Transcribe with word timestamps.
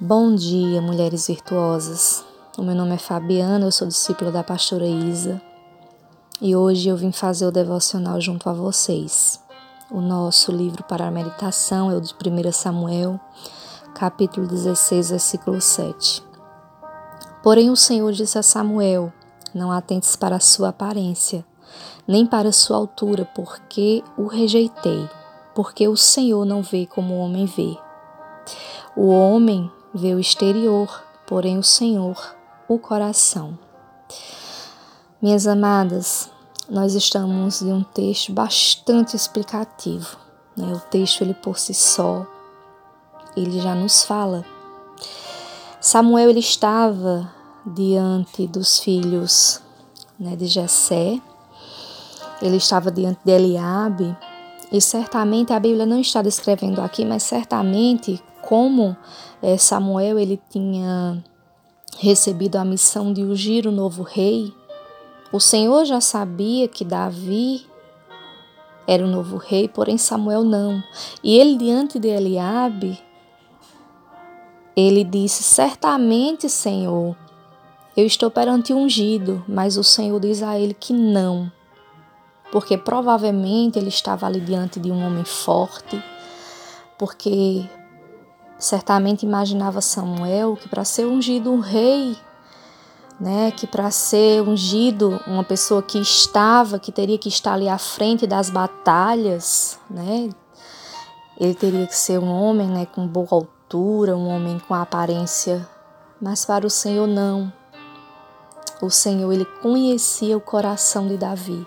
Bom 0.00 0.34
dia, 0.34 0.82
mulheres 0.82 1.28
virtuosas. 1.28 2.24
O 2.58 2.62
meu 2.62 2.74
nome 2.74 2.96
é 2.96 2.98
Fabiana, 2.98 3.64
eu 3.64 3.70
sou 3.70 3.86
discípula 3.86 4.32
da 4.32 4.42
pastora 4.42 4.84
Isa 4.84 5.40
e 6.40 6.56
hoje 6.56 6.88
eu 6.88 6.96
vim 6.96 7.12
fazer 7.12 7.46
o 7.46 7.52
devocional 7.52 8.20
junto 8.20 8.50
a 8.50 8.52
vocês. 8.52 9.40
O 9.88 10.00
nosso 10.00 10.50
livro 10.50 10.82
para 10.82 11.06
a 11.06 11.12
meditação 11.12 11.92
é 11.92 11.96
o 11.96 12.00
de 12.00 12.12
1 12.12 12.50
Samuel, 12.50 13.20
capítulo 13.94 14.48
16, 14.48 15.10
versículo 15.10 15.60
7. 15.60 16.24
Porém, 17.40 17.70
o 17.70 17.76
Senhor 17.76 18.10
disse 18.10 18.36
a 18.36 18.42
Samuel: 18.42 19.12
Não 19.54 19.70
atentes 19.70 20.16
para 20.16 20.34
a 20.34 20.40
sua 20.40 20.70
aparência, 20.70 21.46
nem 22.04 22.26
para 22.26 22.48
a 22.48 22.52
sua 22.52 22.78
altura, 22.78 23.24
porque 23.32 24.02
o 24.18 24.26
rejeitei, 24.26 25.08
porque 25.54 25.86
o 25.86 25.96
Senhor 25.96 26.44
não 26.44 26.62
vê 26.62 26.84
como 26.84 27.14
o 27.14 27.18
homem 27.18 27.46
vê. 27.46 27.78
O 28.96 29.08
homem 29.08 29.70
vê 29.94 30.12
o 30.14 30.20
exterior, 30.20 31.02
porém 31.26 31.58
o 31.58 31.62
Senhor, 31.62 32.34
o 32.68 32.78
coração. 32.78 33.56
Minhas 35.22 35.46
amadas, 35.46 36.28
nós 36.68 36.94
estamos 36.94 37.62
em 37.62 37.72
um 37.72 37.82
texto 37.82 38.32
bastante 38.32 39.16
explicativo. 39.16 40.16
Né? 40.56 40.72
O 40.72 40.80
texto, 40.80 41.22
ele 41.22 41.34
por 41.34 41.58
si 41.58 41.72
só, 41.72 42.26
ele 43.36 43.60
já 43.60 43.74
nos 43.74 44.02
fala. 44.02 44.44
Samuel, 45.80 46.30
ele 46.30 46.40
estava 46.40 47.30
diante 47.64 48.46
dos 48.46 48.78
filhos 48.78 49.60
né, 50.18 50.36
de 50.36 50.46
Jessé, 50.46 51.20
ele 52.42 52.56
estava 52.56 52.90
diante 52.90 53.20
de 53.24 53.32
Eliabe, 53.32 54.16
e 54.72 54.80
certamente 54.80 55.52
a 55.52 55.60
Bíblia 55.60 55.86
não 55.86 56.00
está 56.00 56.20
descrevendo 56.20 56.80
aqui, 56.80 57.04
mas 57.04 57.22
certamente 57.22 58.22
como 58.46 58.96
é, 59.42 59.56
Samuel 59.56 60.18
ele 60.18 60.40
tinha 60.50 61.22
recebido 61.98 62.56
a 62.56 62.64
missão 62.64 63.12
de 63.12 63.22
ungir 63.22 63.66
o 63.66 63.72
novo 63.72 64.02
rei, 64.02 64.52
o 65.32 65.40
Senhor 65.40 65.84
já 65.84 66.00
sabia 66.00 66.68
que 66.68 66.84
Davi 66.84 67.66
era 68.86 69.04
o 69.04 69.08
novo 69.08 69.36
rei, 69.36 69.66
porém 69.66 69.96
Samuel 69.96 70.44
não. 70.44 70.82
E 71.22 71.36
ele 71.38 71.56
diante 71.56 71.98
de 71.98 72.08
Eliabe, 72.08 72.98
ele 74.76 75.02
disse: 75.02 75.42
"Certamente, 75.42 76.48
Senhor, 76.48 77.16
eu 77.96 78.06
estou 78.06 78.30
perante 78.30 78.72
o 78.72 78.76
ungido", 78.76 79.42
mas 79.48 79.76
o 79.76 79.84
Senhor 79.84 80.20
diz 80.20 80.42
a 80.42 80.58
ele 80.58 80.74
que 80.74 80.92
não. 80.92 81.50
Porque 82.52 82.76
provavelmente 82.76 83.78
ele 83.78 83.88
estava 83.88 84.26
ali 84.26 84.40
diante 84.40 84.78
de 84.78 84.92
um 84.92 85.04
homem 85.04 85.24
forte, 85.24 86.00
porque 86.96 87.64
Certamente 88.58 89.26
imaginava 89.26 89.80
Samuel 89.80 90.56
que 90.56 90.68
para 90.68 90.84
ser 90.84 91.06
ungido 91.06 91.52
um 91.52 91.60
rei, 91.60 92.16
né, 93.20 93.50
que 93.50 93.66
para 93.66 93.90
ser 93.90 94.42
ungido 94.42 95.20
uma 95.26 95.44
pessoa 95.44 95.82
que 95.82 95.98
estava, 95.98 96.78
que 96.78 96.90
teria 96.90 97.18
que 97.18 97.28
estar 97.28 97.54
ali 97.54 97.68
à 97.68 97.78
frente 97.78 98.26
das 98.26 98.50
batalhas, 98.50 99.78
né, 99.90 100.30
ele 101.38 101.54
teria 101.54 101.86
que 101.86 101.96
ser 101.96 102.18
um 102.18 102.30
homem, 102.30 102.68
né, 102.68 102.86
com 102.86 103.06
boa 103.06 103.28
altura, 103.30 104.16
um 104.16 104.28
homem 104.28 104.58
com 104.58 104.74
aparência, 104.74 105.68
mas 106.20 106.44
para 106.44 106.66
o 106.66 106.70
Senhor 106.70 107.06
não. 107.06 107.52
O 108.80 108.90
Senhor 108.90 109.32
ele 109.32 109.44
conhecia 109.44 110.36
o 110.36 110.40
coração 110.40 111.06
de 111.08 111.16
Davi. 111.16 111.66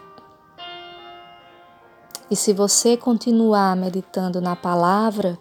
E 2.29 2.35
se 2.35 2.53
você 2.53 2.97
continuar 2.97 3.75
meditando 3.75 4.41
na 4.41 4.55
palavra, 4.55 5.39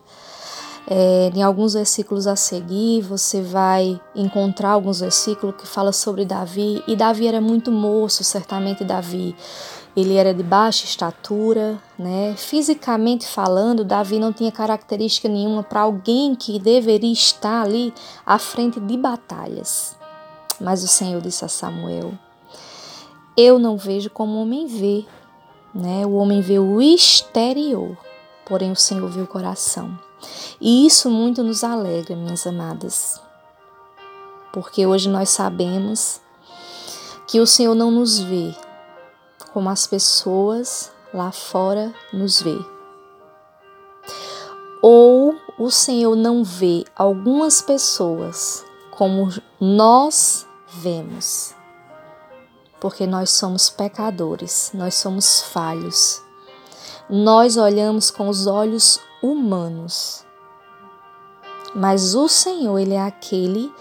é, 0.88 1.32
em 1.34 1.42
alguns 1.42 1.74
versículos 1.74 2.28
a 2.28 2.36
seguir, 2.36 3.02
você 3.02 3.42
vai 3.42 4.00
encontrar 4.14 4.70
alguns 4.70 5.00
versículos 5.00 5.56
que 5.56 5.66
fala 5.66 5.92
sobre 5.92 6.24
Davi. 6.24 6.82
E 6.86 6.94
Davi 6.94 7.26
era 7.26 7.40
muito 7.40 7.72
moço, 7.72 8.22
certamente 8.22 8.84
Davi. 8.84 9.34
Ele 9.96 10.14
era 10.14 10.32
de 10.32 10.42
baixa 10.42 10.84
estatura, 10.84 11.78
né? 11.98 12.34
Fisicamente 12.36 13.26
falando, 13.26 13.84
Davi 13.84 14.18
não 14.20 14.32
tinha 14.32 14.52
característica 14.52 15.28
nenhuma 15.28 15.62
para 15.62 15.80
alguém 15.80 16.34
que 16.36 16.58
deveria 16.58 17.12
estar 17.12 17.62
ali 17.62 17.92
à 18.24 18.38
frente 18.38 18.78
de 18.78 18.96
batalhas. 18.96 19.96
Mas 20.60 20.84
o 20.84 20.88
Senhor 20.88 21.20
disse 21.20 21.44
a 21.44 21.48
Samuel: 21.48 22.12
Eu 23.36 23.58
não 23.58 23.76
vejo 23.76 24.10
como 24.10 24.38
o 24.38 24.42
homem 24.42 24.66
vê, 24.66 25.04
né? 25.74 26.06
O 26.06 26.12
homem 26.12 26.40
vê 26.42 26.58
o 26.58 26.80
exterior, 26.80 27.96
porém 28.46 28.72
o 28.72 28.76
Senhor 28.76 29.08
vê 29.10 29.20
o 29.20 29.26
coração. 29.26 29.98
E 30.60 30.86
isso 30.86 31.10
muito 31.10 31.42
nos 31.42 31.62
alegra, 31.62 32.16
minhas 32.16 32.46
amadas, 32.46 33.20
porque 34.52 34.86
hoje 34.86 35.10
nós 35.10 35.28
sabemos 35.28 36.20
que 37.26 37.40
o 37.40 37.46
Senhor 37.46 37.74
não 37.74 37.90
nos 37.90 38.18
vê 38.18 38.54
como 39.52 39.68
as 39.68 39.86
pessoas 39.86 40.90
lá 41.12 41.32
fora 41.32 41.92
nos 42.12 42.40
vê. 42.40 42.58
Ou 44.80 45.34
o 45.58 45.70
Senhor 45.70 46.14
não 46.14 46.44
vê 46.44 46.84
algumas 46.94 47.60
pessoas 47.60 48.64
como 48.90 49.28
nós 49.60 50.46
vemos. 50.68 51.54
Porque 52.80 53.06
nós 53.06 53.30
somos 53.30 53.68
pecadores, 53.68 54.70
nós 54.74 54.94
somos 54.94 55.42
falhos. 55.42 56.22
Nós 57.08 57.56
olhamos 57.56 58.10
com 58.10 58.28
os 58.28 58.48
olhos 58.48 58.98
humanos. 59.22 60.24
Mas 61.72 62.16
o 62.16 62.26
Senhor, 62.26 62.78
ele 62.78 62.94
é 62.94 63.00
aquele 63.00 63.72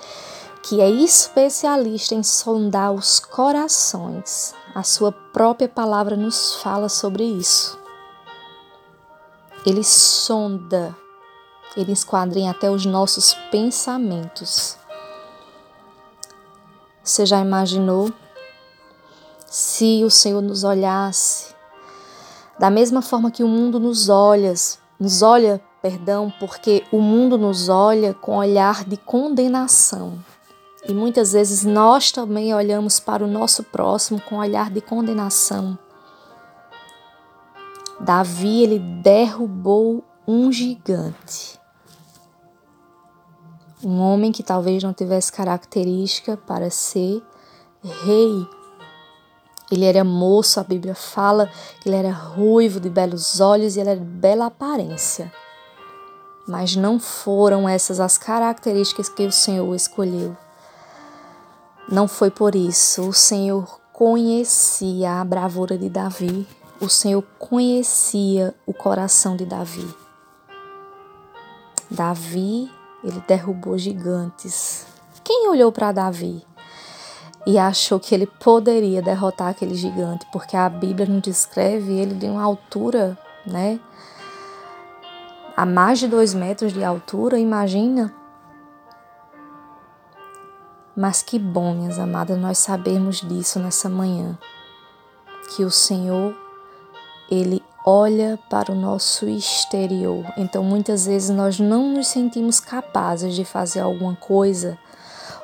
que 0.61 0.79
é 0.79 0.89
especialista 0.89 2.13
em 2.13 2.21
sondar 2.21 2.91
os 2.91 3.19
corações. 3.19 4.53
A 4.75 4.83
sua 4.83 5.11
própria 5.11 5.67
palavra 5.67 6.15
nos 6.15 6.55
fala 6.55 6.87
sobre 6.87 7.23
isso. 7.23 7.79
Ele 9.65 9.83
sonda, 9.83 10.95
ele 11.75 11.93
esquadrinha 11.93 12.51
até 12.51 12.69
os 12.69 12.85
nossos 12.85 13.33
pensamentos. 13.49 14.77
Você 17.03 17.25
já 17.25 17.39
imaginou 17.39 18.11
se 19.47 20.03
o 20.03 20.11
Senhor 20.11 20.41
nos 20.41 20.63
olhasse 20.63 21.54
da 22.57 22.69
mesma 22.69 23.01
forma 23.01 23.31
que 23.31 23.43
o 23.43 23.47
mundo 23.47 23.79
nos 23.79 24.09
olha, 24.09 24.53
nos 24.99 25.21
olha, 25.21 25.61
perdão, 25.81 26.33
porque 26.39 26.83
o 26.91 26.99
mundo 27.01 27.37
nos 27.37 27.69
olha 27.69 28.13
com 28.13 28.37
olhar 28.37 28.85
de 28.85 28.97
condenação. 28.97 30.17
E 30.87 30.93
muitas 30.93 31.33
vezes 31.33 31.65
nós 31.65 32.11
também 32.11 32.53
olhamos 32.53 32.99
para 32.99 33.23
o 33.23 33.27
nosso 33.27 33.63
próximo 33.63 34.21
com 34.21 34.37
olhar 34.37 34.69
de 34.69 34.81
condenação. 34.81 35.77
Davi, 37.99 38.63
ele 38.63 38.79
derrubou 38.79 40.03
um 40.27 40.51
gigante. 40.51 41.59
Um 43.83 43.99
homem 43.99 44.31
que 44.31 44.43
talvez 44.43 44.83
não 44.83 44.93
tivesse 44.93 45.31
característica 45.31 46.37
para 46.37 46.69
ser 46.69 47.21
rei, 47.83 48.47
ele 49.71 49.85
era 49.85 50.03
moço, 50.03 50.59
a 50.59 50.63
Bíblia 50.63 50.93
fala 50.93 51.49
ele 51.85 51.95
era 51.95 52.11
ruivo, 52.11 52.79
de 52.79 52.89
belos 52.89 53.39
olhos 53.39 53.75
e 53.75 53.79
ele 53.79 53.89
era 53.89 53.99
de 53.99 54.05
bela 54.05 54.47
aparência. 54.47 55.31
Mas 56.47 56.75
não 56.75 56.99
foram 56.99 57.67
essas 57.67 57.99
as 57.99 58.17
características 58.17 59.09
que 59.09 59.25
o 59.25 59.31
Senhor 59.31 59.73
escolheu. 59.75 60.37
Não 61.89 62.07
foi 62.07 62.29
por 62.29 62.55
isso. 62.55 63.09
O 63.09 63.13
Senhor 63.13 63.79
conhecia 63.91 65.21
a 65.21 65.25
bravura 65.25 65.77
de 65.77 65.89
Davi. 65.89 66.47
O 66.79 66.89
Senhor 66.89 67.23
conhecia 67.39 68.53
o 68.65 68.73
coração 68.73 69.35
de 69.35 69.45
Davi. 69.45 69.87
Davi, 71.89 72.69
ele 73.03 73.23
derrubou 73.27 73.77
gigantes. 73.77 74.85
Quem 75.23 75.47
olhou 75.49 75.71
para 75.71 75.91
Davi? 75.91 76.45
E 77.45 77.59
achou 77.59 77.99
que 77.99 78.15
ele 78.15 78.25
poderia 78.25 79.01
derrotar 79.01 79.49
aquele 79.49 79.75
gigante, 79.75 80.25
porque 80.31 80.57
a 80.57 80.67
Bíblia 80.67 81.07
não 81.07 81.19
descreve 81.19 81.93
ele 81.93 82.15
de 82.15 82.25
uma 82.25 82.43
altura, 82.43 83.17
né? 83.45 83.79
A 85.55 85.65
mais 85.65 85.99
de 85.99 86.07
dois 86.07 86.33
metros 86.33 86.73
de 86.73 86.83
altura, 86.83 87.37
imagina. 87.37 88.13
Mas 90.97 91.21
que 91.21 91.37
bom, 91.37 91.75
minhas 91.75 91.99
amadas, 91.99 92.37
nós 92.37 92.57
sabemos 92.57 93.21
disso 93.21 93.59
nessa 93.59 93.87
manhã, 93.87 94.37
que 95.55 95.63
o 95.63 95.69
Senhor, 95.69 96.35
Ele 97.29 97.61
olha 97.85 98.39
para 98.49 98.71
o 98.71 98.75
nosso 98.75 99.29
exterior. 99.29 100.25
Então, 100.35 100.63
muitas 100.63 101.05
vezes 101.05 101.29
nós 101.29 101.59
não 101.59 101.93
nos 101.93 102.07
sentimos 102.07 102.59
capazes 102.59 103.35
de 103.35 103.45
fazer 103.45 103.81
alguma 103.81 104.15
coisa 104.15 104.77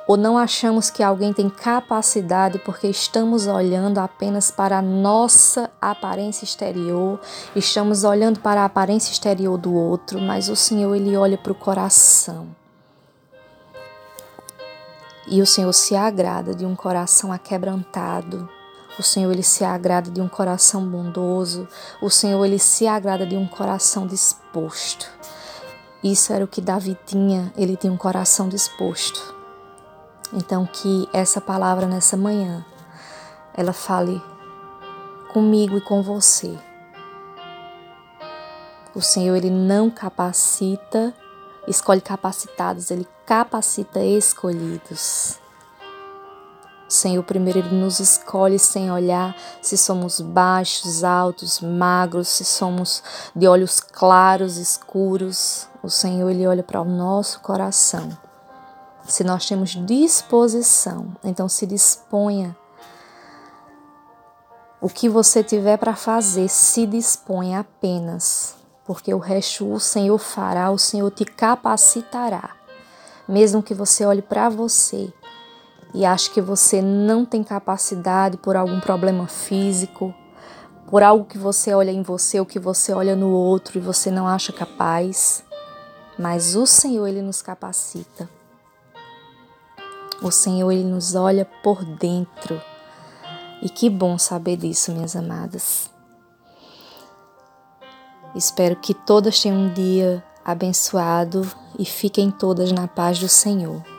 ou 0.06 0.16
não 0.16 0.36
achamos 0.36 0.90
que 0.90 1.02
alguém 1.02 1.32
tem 1.32 1.48
capacidade 1.48 2.58
porque 2.58 2.88
estamos 2.88 3.46
olhando 3.46 3.98
apenas 3.98 4.50
para 4.50 4.78
a 4.78 4.82
nossa 4.82 5.70
aparência 5.80 6.44
exterior, 6.44 7.20
estamos 7.54 8.04
olhando 8.04 8.40
para 8.40 8.62
a 8.62 8.64
aparência 8.64 9.12
exterior 9.12 9.56
do 9.56 9.74
outro, 9.74 10.20
mas 10.20 10.48
o 10.48 10.56
Senhor 10.56 10.94
ele 10.94 11.16
olha 11.16 11.38
para 11.38 11.52
o 11.52 11.54
coração. 11.54 12.48
E 15.26 15.40
o 15.40 15.46
Senhor 15.46 15.72
se 15.72 15.94
agrada 15.94 16.54
de 16.54 16.66
um 16.66 16.74
coração 16.74 17.32
aquebrantado. 17.32 18.48
O 18.98 19.02
Senhor 19.02 19.30
ele 19.30 19.42
se 19.42 19.64
agrada 19.64 20.10
de 20.10 20.20
um 20.20 20.28
coração 20.28 20.84
bondoso. 20.84 21.66
O 22.02 22.10
Senhor 22.10 22.44
ele 22.44 22.58
se 22.58 22.86
agrada 22.86 23.24
de 23.24 23.36
um 23.36 23.46
coração 23.46 24.06
disposto. 24.06 25.08
Isso 26.02 26.32
era 26.32 26.44
o 26.44 26.48
que 26.48 26.60
Davi 26.60 26.98
tinha, 27.06 27.52
ele 27.56 27.76
tinha 27.76 27.92
um 27.92 27.96
coração 27.96 28.48
disposto. 28.48 29.41
Então 30.32 30.64
que 30.64 31.08
essa 31.12 31.40
palavra 31.40 31.86
nessa 31.86 32.16
manhã 32.16 32.64
ela 33.54 33.72
fale 33.72 34.22
comigo 35.32 35.76
e 35.76 35.80
com 35.80 36.02
você. 36.02 36.58
O 38.94 39.00
Senhor 39.00 39.36
ele 39.36 39.50
não 39.50 39.90
capacita, 39.90 41.14
escolhe 41.66 42.00
capacitados, 42.00 42.90
ele 42.90 43.06
capacita 43.24 44.00
escolhidos. 44.00 45.38
O 46.88 46.92
Senhor 46.92 47.22
primeiro 47.22 47.58
ele 47.58 47.74
nos 47.74 48.00
escolhe 48.00 48.58
sem 48.58 48.90
olhar 48.90 49.34
se 49.62 49.78
somos 49.78 50.20
baixos, 50.20 51.02
altos, 51.02 51.60
magros, 51.60 52.28
se 52.28 52.44
somos 52.44 53.02
de 53.34 53.48
olhos 53.48 53.80
claros, 53.80 54.58
escuros. 54.58 55.66
O 55.82 55.88
Senhor 55.88 56.28
ele 56.28 56.46
olha 56.46 56.62
para 56.62 56.82
o 56.82 56.84
nosso 56.84 57.40
coração. 57.40 58.10
Se 59.06 59.24
nós 59.24 59.46
temos 59.46 59.70
disposição, 59.70 61.16
então 61.24 61.48
se 61.48 61.66
disponha 61.66 62.56
o 64.80 64.88
que 64.88 65.08
você 65.08 65.44
tiver 65.44 65.76
para 65.76 65.94
fazer, 65.94 66.48
se 66.48 66.86
disponha 66.86 67.60
apenas, 67.60 68.56
porque 68.84 69.14
o 69.14 69.18
resto 69.18 69.72
o 69.72 69.78
Senhor 69.78 70.18
fará, 70.18 70.70
o 70.70 70.78
Senhor 70.78 71.10
te 71.10 71.24
capacitará. 71.24 72.50
Mesmo 73.28 73.62
que 73.62 73.74
você 73.74 74.04
olhe 74.04 74.22
para 74.22 74.48
você 74.48 75.12
e 75.94 76.04
ache 76.04 76.30
que 76.30 76.40
você 76.40 76.82
não 76.82 77.24
tem 77.24 77.44
capacidade 77.44 78.36
por 78.36 78.56
algum 78.56 78.80
problema 78.80 79.28
físico, 79.28 80.12
por 80.88 81.02
algo 81.02 81.24
que 81.24 81.38
você 81.38 81.72
olha 81.72 81.92
em 81.92 82.02
você 82.02 82.40
ou 82.40 82.46
que 82.46 82.58
você 82.58 82.92
olha 82.92 83.14
no 83.14 83.30
outro 83.30 83.78
e 83.78 83.80
você 83.80 84.10
não 84.10 84.26
acha 84.26 84.52
capaz, 84.52 85.44
mas 86.18 86.56
o 86.56 86.66
Senhor 86.66 87.06
ele 87.06 87.22
nos 87.22 87.40
capacita. 87.40 88.28
O 90.22 90.30
Senhor 90.30 90.70
ele 90.70 90.84
nos 90.84 91.14
olha 91.14 91.44
por 91.44 91.84
dentro. 91.84 92.60
E 93.60 93.68
que 93.68 93.90
bom 93.90 94.16
saber 94.16 94.56
disso, 94.56 94.92
minhas 94.92 95.16
amadas. 95.16 95.90
Espero 98.34 98.76
que 98.76 98.94
todas 98.94 99.40
tenham 99.40 99.58
um 99.58 99.72
dia 99.72 100.24
abençoado 100.44 101.46
e 101.78 101.84
fiquem 101.84 102.30
todas 102.30 102.72
na 102.72 102.88
paz 102.88 103.18
do 103.18 103.28
Senhor. 103.28 103.91